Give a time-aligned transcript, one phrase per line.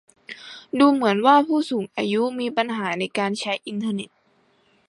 [0.79, 4.09] ดูเหมือนว่าผู้สูงอายุมีปัญหาในการใช้อินเทอร์เน็ต